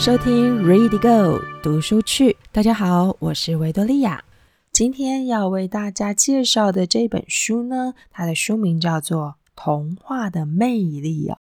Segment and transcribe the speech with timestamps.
[0.00, 2.34] 收听 Ready Go 读书去。
[2.50, 4.24] 大家好，我是维多利亚。
[4.72, 11.36] 今天要为大家介绍的这本书呢，它的书名叫做《童话的魅力》啊。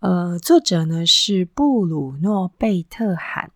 [0.00, 3.50] 呃，作者呢是布鲁诺贝特罕，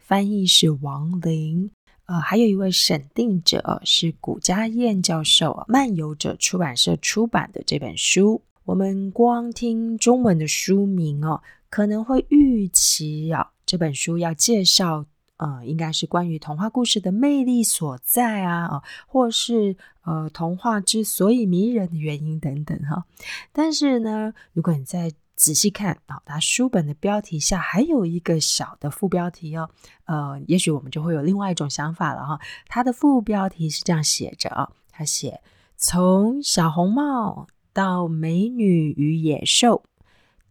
[0.00, 1.70] 翻译是王林。
[2.06, 8.42] 呃，还有一位审定者是古家燕教授，漫游者出版社出版的这本书。
[8.64, 11.40] 我们光听中文的书名哦，
[11.72, 15.06] 可能会预期啊，这本书要介绍，
[15.38, 23.06] 呃，应该是关于童话故事的魅力所在啊，啊，或是呃，童话之所以迷人的原因等等哈。
[23.52, 29.70] 但是呢，如果你再仔细看啊，它书本的标题下还有一个小的副标题哦，
[30.04, 32.38] 呃，也许我们就会有另外一种想法了哈。
[32.66, 35.40] 它的副标题是这样写着啊，它写
[35.78, 37.46] 从小红帽。
[37.74, 39.82] 到《美女与野兽》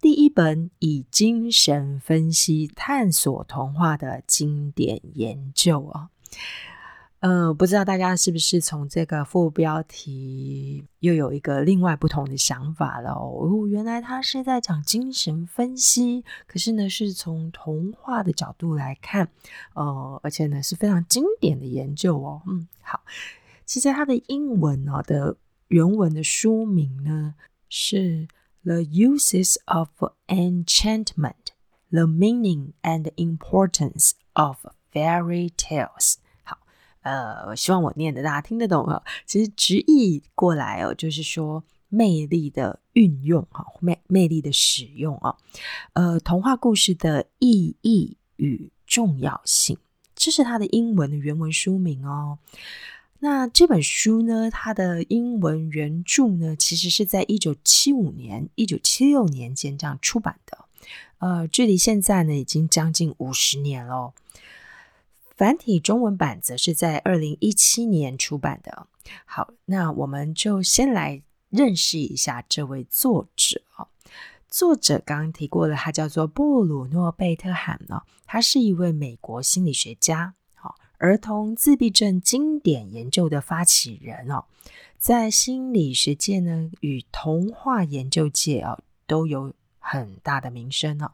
[0.02, 6.10] 第一本以精神分析探索童话的经典研究啊，
[7.20, 13.68] 呃，不知道大家是不是从这个副标题又有一个另外不同的想法了哦？
[13.68, 19.30] 原来他是在讲精神分析，可是呢是从童话的角度来看，
[19.76, 22.42] 呃，而且呢是非常经典的研究哦。
[22.48, 23.02] 嗯，好，
[23.68, 25.38] 其实它的英文哦的。
[25.68, 27.34] 原文的书名呢
[27.70, 27.98] 是
[28.64, 29.90] 《The Uses of
[30.28, 31.54] Enchantment:
[31.90, 35.88] The Meaning and Importance of Fairy Tales》。
[36.44, 36.60] 好，
[37.02, 39.02] 呃，希望我念的大家听得懂啊。
[39.26, 45.36] 其实直译过来哦，就是说魅力的运用哈，魅魅力的使用啊，
[45.94, 49.78] 呃，童话故事的意义与重要性，
[50.14, 52.38] 这是它的英文的原文书名哦。
[53.24, 54.50] 那这本书呢？
[54.50, 60.66] 它的英文原著呢，其实是在一九七五年、一九七六年间这样出版的。
[61.20, 64.14] 呃，距离现在呢，已经将近五十年喽。
[65.38, 68.88] 繁体中文版则是在二零一七年出版的。
[69.26, 73.86] 好，那我们就先来认识一下这位作者啊。
[74.50, 80.34] 作者刚刚提过了，他叫做布鲁诺贝特汉呢，他是一位美国心理学家。
[81.02, 84.46] 儿童自闭症经典研究的发起人哦，
[85.00, 91.14] 在心理学界呢与童话研究界哦都有很大的名声哦。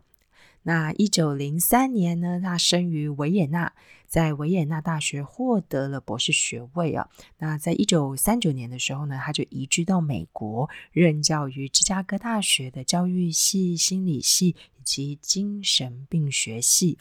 [0.63, 3.71] 那一九零三年呢，他生于维也纳，
[4.05, 7.07] 在维也纳大学获得了博士学位啊。
[7.37, 16.97] 那在一九三九年的时候呢，他就移居到美国，任教于芝加哥大学的教育系、心理系以及精神病学系。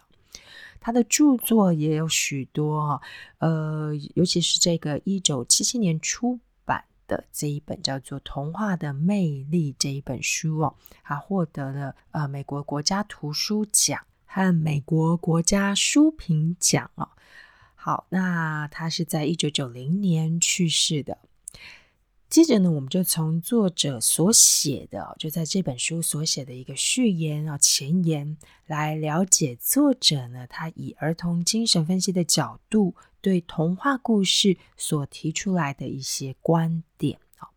[0.81, 3.01] 他的著作也有许多哈，
[3.39, 17.09] 呃，尤其是这个一九七七年出版的这一本叫做《童话的魅力》这一本书哦，他获得了呃美国国家图书奖和美国国家书评奖哦。
[17.75, 21.19] 好，那他是在一九九零年去世的。
[22.29, 37.49] 接着呢，我们就从作者所写的，就在这本书所写的一个序言啊前言来了解作者呢，他以儿童精神分析的角度对童话故事所提出来的一些观点啊。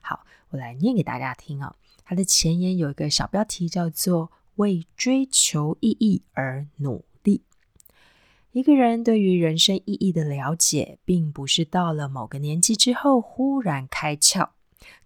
[0.00, 1.76] 好，我来念给大家听啊。
[2.04, 7.04] 他的前言有一个小标题叫做“为追求意义而努”。
[8.56, 14.48] 一个人对于人生意义的了解，并不是到了某个年纪之后忽然开窍，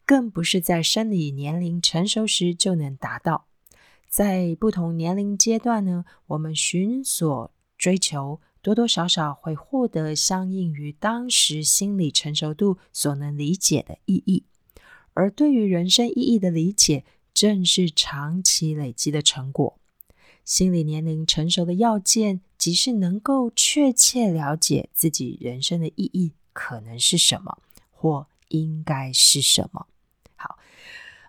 [0.07, 3.49] 更不是在生理年龄成熟时就能达到。
[4.09, 14.45] 在不同年龄阶段呢，我们寻所追求，多多少少会获得相应于当时心理成熟度所能理解的意义。
[15.13, 19.77] 而对于人生意义的理解，正是长期累积的成果。
[20.45, 27.57] 心理年龄成熟的要件，即是能够确切了解自己人生的意义可能是什么，
[27.91, 29.87] 或应该是什么。
[30.37, 30.59] 好，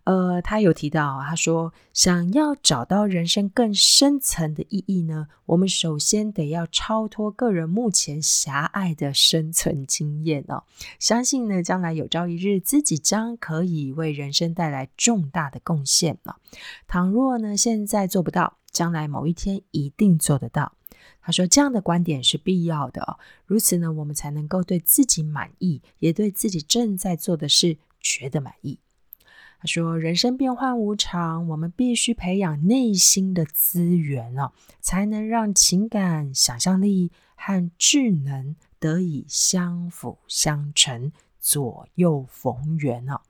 [0.04, 10.66] 呃，他有提到，他说，想要找到人生更深层的意义呢，我们首先得要超脱个人目前狭隘的生存经验哦。
[11.00, 16.36] 相信呢，将来有朝一日，自己将可以为人生带来重大的贡献了。
[16.88, 18.57] 倘若呢，现在做不到。
[18.72, 20.72] 将来某一天一定做得到。
[21.22, 28.80] 他说：“这样的观点是必要的，如此呢，我们才能够对自己满意，也对自己正在做的事觉得满意。”
[29.60, 43.22] 他说：“人生变幻无常，我们必须培养内心的资源哦，才能让情感、想象力和智能得以相辅相成、左右逢源哦。”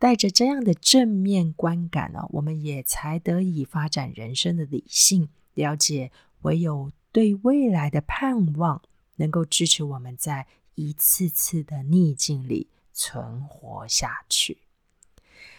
[0.00, 6.10] 带着这样的正面观感呢，我们也才得以发展人生的理性，了解
[6.40, 8.82] 唯有对未来的盼望，
[9.16, 14.58] 能够支持我们在一次次的逆境里存活下去。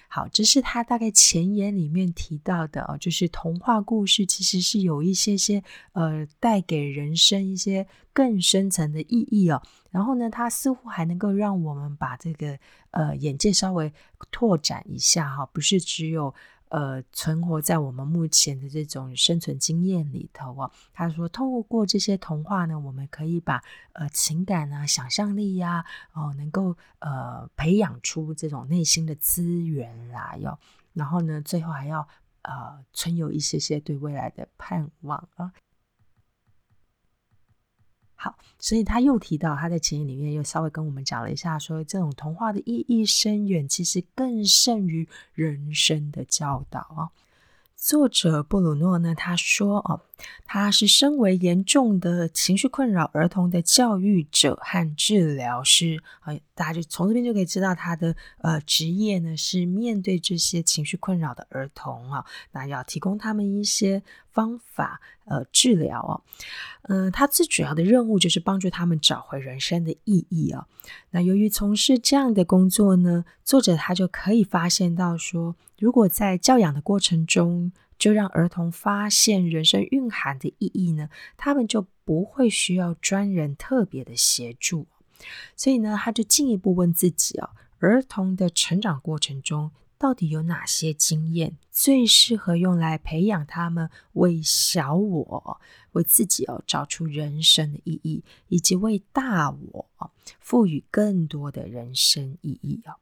[0.08, 5.64] 好，这是他大概前言里面提到的哦，就是童话故事其实是有一些些
[5.94, 9.62] 呃，带给人生一些更深层的意义哦。
[9.90, 12.60] 然后呢，它似乎还能够让我们把这个
[12.92, 13.94] 呃眼界稍微
[14.32, 16.34] 拓展一下哈，不是只有。
[16.72, 25.84] 呃，存活在我们目前的这种生存经验里头哦，他说，透过这些童话呢，我们可以把呃情感啊、想象力呀，
[26.14, 30.58] 哦，能够呃培养出这种内心的资源来哟。
[30.94, 32.08] 然后呢，最后还要
[32.44, 35.52] 呃存有一些些对未来的盼望啊。
[38.62, 47.10] 所以他又提到他在前言里面又稍微跟我们讲了一下，说这种童话的意义深远，其实更胜于人生的教导啊。
[47.76, 50.02] 作者布鲁诺呢，他说哦，
[50.46, 66.22] 他是身为严重的情绪困扰儿童的教育者和治疗师啊，大家就从这边就可以知道他的呃职业呢是面对这些情绪困扰的儿童啊，那要提供他们一些方法呃治疗哦，
[66.84, 70.68] 嗯，他最主要的任务就是帮助他们找回人生的意义啊。
[71.12, 75.56] 那由于从事这样的工作呢，作者他就可以发现到说。
[75.80, 81.08] 如果在教养的过程中，就让儿童发现人生蕴含的意义呢，
[81.38, 84.88] 他们就不会需要专人特别的协助。
[85.56, 89.70] 所以呢，他就进一步问自己哦，儿童的成长过程中，
[90.00, 95.62] 到底有哪些经验最适合用来培养他们为小我、
[95.92, 102.98] 为自己哦找出人生的意义，以及为大我赋予更多的人生意义啊？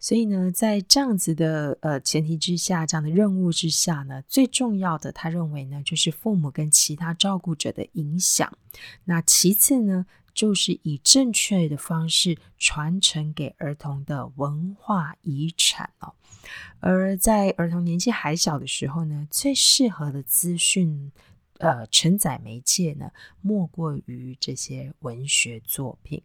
[0.00, 8.56] 所以呢，在这样子的呃前提之下，这样的任务之下呢，最重要的，他认为呢，就是父母跟其他照顾者的影响。
[9.04, 16.14] 那其次呢，就是以正确的方式传承给儿童的文化遗产哦。
[16.80, 21.10] 而在儿童年纪还小的时候呢，最适合的资讯
[21.58, 23.10] 呃承载媒介呢，
[23.40, 26.22] 莫过于这些文学作品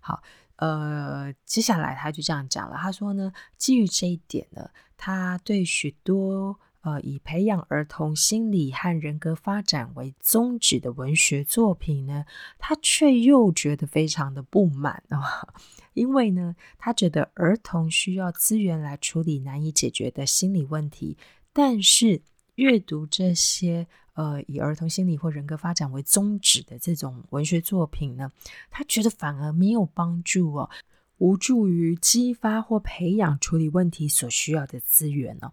[0.00, 0.22] 好。
[0.64, 2.76] 呃，接下来他就这样讲了。
[2.78, 12.24] 他说呢，基于这一点呢，他对许多呃以培养儿童心理和人格发展为宗旨的文学作品呢，
[12.56, 15.20] 他却又觉得非常的不满啊。
[15.92, 21.18] 因为呢，他觉得儿童需要资源来处理难以解决的心理问题，
[21.52, 22.22] 但是
[22.54, 23.86] 阅读这些。
[24.14, 28.30] 呃，以儿童心理或人格发展为宗旨的这种文学作品呢，
[28.70, 30.70] 他觉得反而没有帮助哦，
[31.18, 35.52] 无助于激发或培养处理问题所需要的资源呢。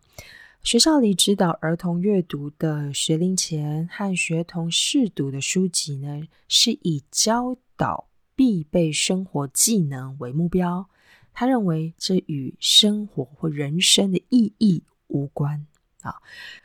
[0.64, 10.88] 学校里指导儿童阅读的学龄前和学童试读的书籍呢，是以教导必备生活技能为目标。
[11.34, 15.66] 他认为这与生活或人生的意义无关
[16.04, 16.16] 啊。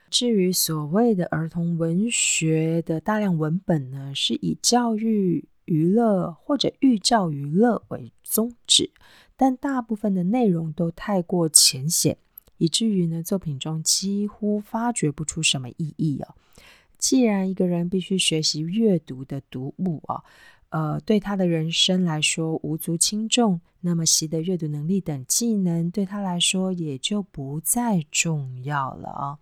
[0.08, 8.90] 至于所谓的儿童文学的大量文本呢，是以教育、娱乐或者寓教于乐为宗旨，
[9.36, 12.16] 但大部分的内容都太过浅显，
[12.58, 16.34] 以至于呢作品中几乎发掘不出什么意义哦。
[16.96, 20.22] 既然一个人必须学习阅读的读物啊，
[20.70, 29.38] 呃，对他的人生来说无足轻重，那么习得阅读能力等技能对他来说也就不再重要了啊。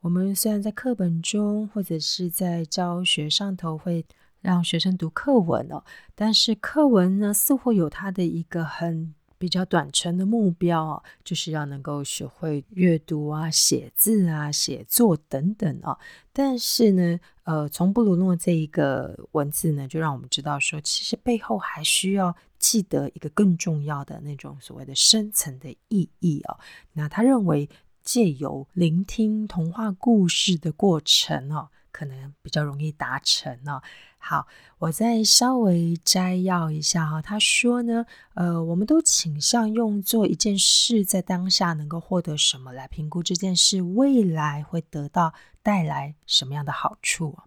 [0.00, 4.06] 我们虽然在课本中或者是在教学上头会
[4.40, 5.82] 让学生读课文哦，
[6.14, 15.98] 但是课文呢似乎有他的一个很比较短程的目标哦，就是要能够学会阅读啊、写字啊、写作等等啊。
[16.32, 26.58] 但是呢，呃，从布鲁诺这一个文字呢，就让我们知道说，其实背后还需要记得一个更重要的那种所谓的深层的意义哦。
[26.92, 27.68] 那他认为。
[28.06, 33.80] 借由聆听童话故事的过程哦，可能比较容易达成哦。
[34.18, 34.46] 好，
[34.78, 37.22] 我再稍微摘要一下哈。
[37.22, 47.38] 他说呢，呃，我们都倾向用做一件事在当下能够获得什么来评估这件事未来会得到带来什么样的好处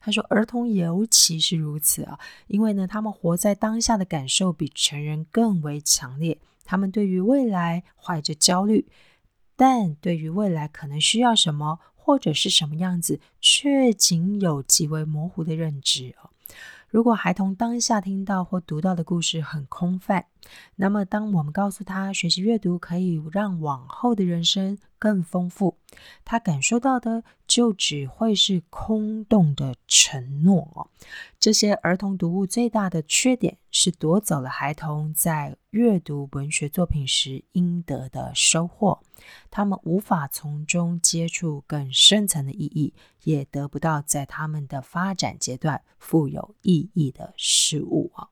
[0.00, 8.88] 他说，儿童尤其是如此啊，因为呢，他们活在当下的感受比成人更为强烈，他们对于未来怀着焦虑。
[9.54, 16.30] 但对于未来可能需要什么或者是什么样子，却仅有极为模糊的认知哦。
[16.88, 20.24] 如果孩童当下听到或读到的故事很空泛，
[20.76, 25.78] 那么当我们告诉他学习阅读可以让往后的人生更丰富。
[26.24, 30.90] 他感受到的就只会是空洞的承诺哦。
[31.40, 39.00] 这些儿童读物最大的缺点是夺走了孩童在阅读文学作品时应得的收获，
[39.50, 42.92] 他们无法从中接触更深层的意义，
[43.24, 48.28] 也得不到在他们的发展阶段富有意义的事物啊。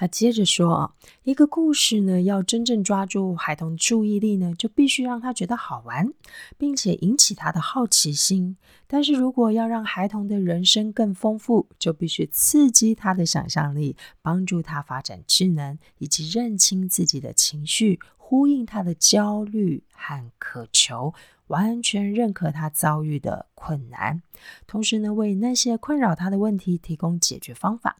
[0.00, 6.12] 他接着说：“啊，一个故事呢，要真正抓住孩童注意力呢，就必须让他觉得好玩，
[6.56, 8.56] 并且引起他的好奇心。
[8.86, 21.12] 但是如果要让孩童的人生更丰富，就必须刺激他的想象力，帮助他发展智能，以及认清自己的情绪，呼应他的焦虑和渴求，
[21.48, 24.22] 完全认可他遭遇的困难，
[24.68, 27.96] 同时呢，为那些困扰他的问题提供解决方法。”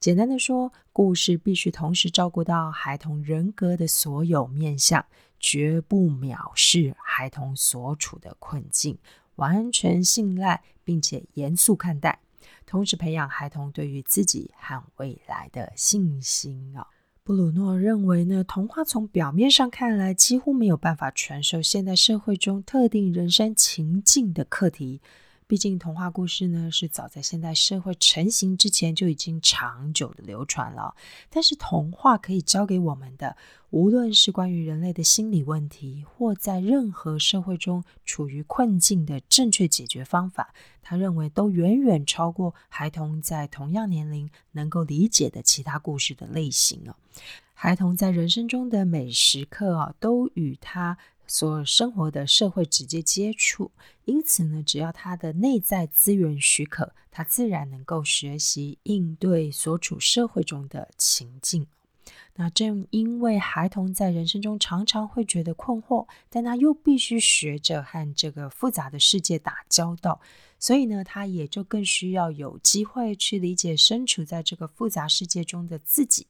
[0.00, 5.04] 简单的说，故事必须同时照顾到孩童人格的所有面向，
[5.38, 8.98] 绝不藐视孩童所处的困境，
[9.36, 12.20] 完全信赖并且严肃看待，
[12.66, 16.86] 同时培养孩童对于自己和未来的信心啊。
[17.22, 25.02] 布鲁诺认为呢，童话从表面上看来几乎没有办法传授现代社会中特定人生情境的课题。
[25.48, 30.94] 毕竟，童话故事呢是早在现代社会成型之前就已经长久的流传了。
[31.30, 33.34] 但是，童话可以教给我们的，
[33.70, 40.52] 无论是关于人类的心理问题，或在任何社会中处于困境的正确解决方法，
[40.82, 46.94] 他认为都远远超过孩童在同样年龄能够理解的其他故事的类型啊。
[47.54, 50.98] 孩童在人生中的每时刻啊，都与他。
[51.28, 53.70] 所生活的社会直接接触，
[54.06, 61.66] 因此呢，只要他的内在资源许可，他自然能够学习应对所处社会中的情境。
[62.36, 70.20] 那正因为孩童在人生中常常会觉得困惑，但他又必须学着和这个复杂的世界打交道，
[70.58, 76.28] 所以呢，他也就更需要有机会去理解身处在这个复杂世界中的自己。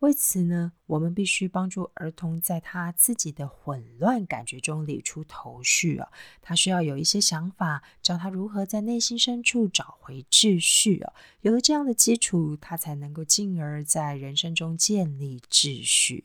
[0.00, 6.08] 为此呢，我们必须帮助儿童在他自己的混乱感觉中理出头绪啊。
[6.42, 11.12] 他需要有一些想法，教他如何在内心深处找回秩序啊。
[11.40, 16.24] 有了这样的基础，他才能够进而在人生中建立秩序。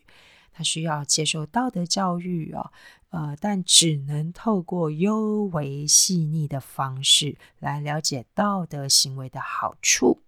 [0.51, 2.71] 他需要接受道德教育啊，
[3.11, 10.21] 呃，但只能透过尤为细腻的方式来了解道德行为的好处。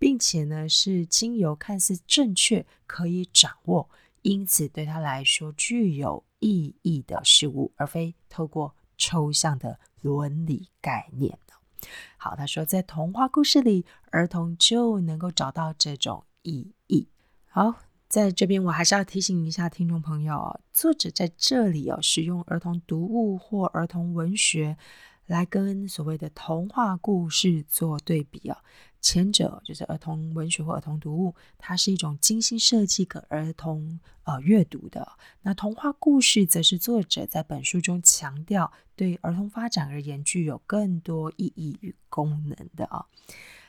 [0.00, 3.88] 并且呢，是经由看似正确、可以掌握，
[4.22, 11.38] 因此对他来说具有意义的事物，而非透过抽象的伦理概念
[12.16, 17.06] 好，他说，在童话故事里，儿童就能够找到这种意义。
[17.48, 17.74] 好，
[18.08, 24.78] 在这边我还是要提醒一下听众朋友，作者在这里哦，使用儿童读物或儿童文学
[25.26, 28.62] 来跟所谓的童话故事做对比啊。
[29.00, 35.12] 前者就是儿童文学或儿童读物，它是一种精心设计给儿童呃阅读的。
[35.42, 43.06] 那童话故事则是作者在本书中强调对儿童发展而言具有更多意义与功能的啊。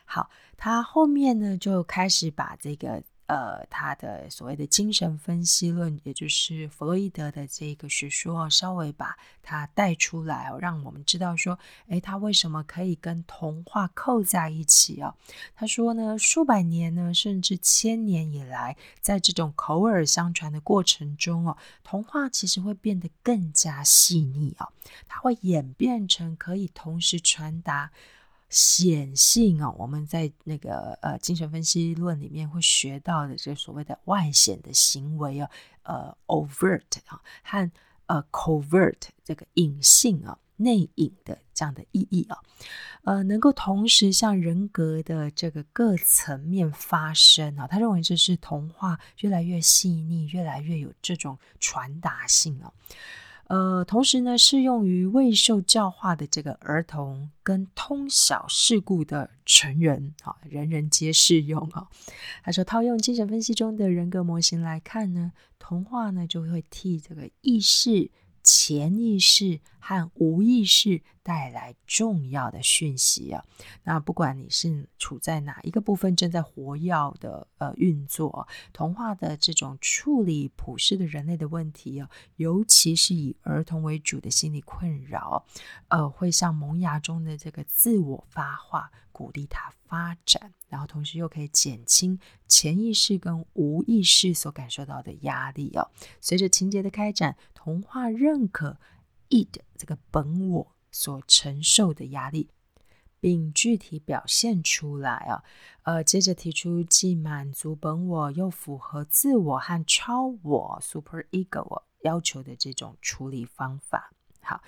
[0.06, 3.04] 好，他后面呢就开始把这个。
[3.32, 11.58] 呃，他的所谓的精神分析论，也就是弗洛伊德的这个学说，稍微把它带出来，让我们知道说，
[11.88, 15.16] 诶，他为什么可以跟童话扣在一起啊？
[15.56, 24.68] 他说呢，数百年呢，甚至千年以来，在这种口耳相传的过程中哦，童话其实会变得更加细腻哦，
[25.08, 27.92] 它会演变成可以同时传达。
[28.51, 35.50] 显性哦，我们在那个呃精神分析论里面会学到的这所谓的外显的行为啊，
[35.84, 37.72] 呃 overt 啊和
[38.08, 42.38] 呃 covert 这个隐性啊内隐的这样的意义啊，
[43.03, 52.74] 呃能够同时向人格的这个各层面发生啊，他认为这是童话越来越细腻，越来越有这种传达性啊。
[53.51, 61.86] 呃，同时呢，适用于未受教化的这个儿童跟通晓事故的成人，啊，人人皆适用啊。
[62.46, 68.10] 他说，套用精神分析中的人格模型来看呢，童话呢就会替这个意识。
[68.44, 73.44] 潜意识和无意识带来重要的讯息啊！
[73.84, 85.46] 那不管你是处在哪一个部分正在活跃的呃运作，童话的这种处理普世的人类的问题啊，尤其是以儿童为主的心理困扰，
[85.90, 88.92] 呃，会像萌芽中的这个自我发话。
[89.22, 95.92] 鼓励他发展，然后同时又可以减轻潜意识跟无意识所感受到的压力哦。
[96.20, 98.80] 随着情节的开展，童话认可
[99.30, 102.50] id 这个本我所承受的压力，
[103.20, 105.44] 并具体表现出来啊。
[105.84, 114.12] 呃，接着提出既满足本我又符合自我和超我 super ego 要求的这种处理方法。
[114.42, 114.63] 好。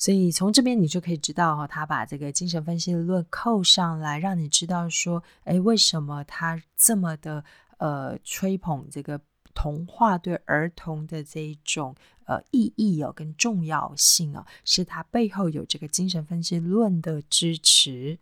[0.00, 7.44] 所以从这边你就可以知道哈，他把这个精神分析论扣上来，让你知道说，哎，为什么他这么的
[7.76, 9.20] 呃吹捧这个
[9.54, 18.18] 童话对儿童的这种呃意义哦跟重要性哦，是他背后有这个精神分析论的支持。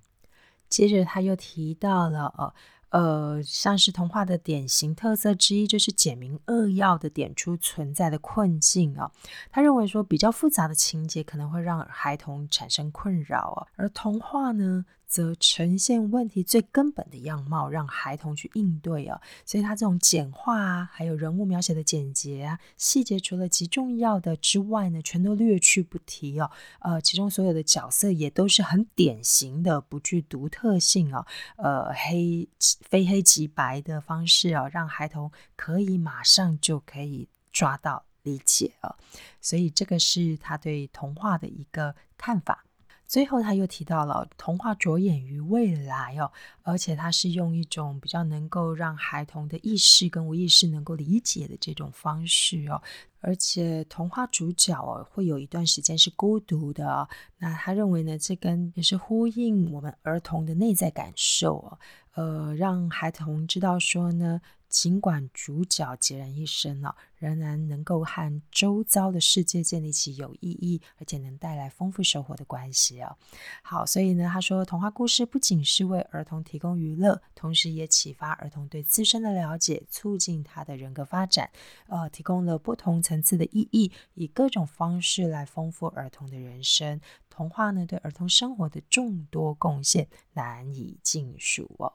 [0.68, 2.52] 接着他又提到了呃。
[2.90, 9.11] 呃，像是童话的典型特色之一，就是简明扼要的点出存在的困境啊。
[9.50, 14.87] 他认为说，比较复杂的情节可能会让孩童产生困扰啊，而童话呢？
[15.08, 19.20] 则呈现问题最根本的样貌，让孩童去应对啊。
[19.44, 26.50] 所以，他这种简化啊，还有人物描写的简洁啊，细节除了极重要的之外呢，全都略去不提哦。
[26.80, 31.26] 呃，其中所有的角色也都是很典型的，不具独特性啊。
[31.56, 32.46] 呃，黑
[32.82, 38.94] 非黑即白的方式哦，让孩童可以马上就可以抓到理解啊。
[39.40, 42.66] 所以，这个是他对童话的一个看法。
[43.08, 46.30] 最后，他又提到了童话着眼于未来哦，
[46.62, 52.82] 而且他是用一种比较能够让孩童的意识跟无意识能够理解的这种方式哦，
[53.22, 61.78] 而且童话主角哦会有一段时间是孤独的，那他认为呢，这跟也是呼应我们儿童的内在感受哦，
[62.12, 64.38] 呃，让孩童知道说呢。
[64.68, 73.16] 尽管主角孑然一身了，仍然能够和周遭的世界建立起有意义，而且能带来丰富生活的关系哦。
[73.62, 81.50] 好，所以呢，他说童话故事不仅是为儿童提供娱乐，同时也启发儿童对自身的了解，促进他的人格发展。
[81.87, 87.00] 呃，提供了不同层次的意义，以各种方式来丰富儿童的人生。
[87.31, 91.94] 童话呢，对儿童生活的众多贡献难以尽数哦。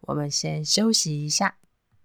[0.00, 1.56] 我们先休息一下。